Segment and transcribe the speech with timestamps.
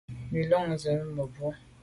[0.31, 1.47] Bin lo zin mebwô.